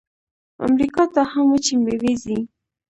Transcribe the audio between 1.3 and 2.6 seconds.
هم وچې میوې ځي.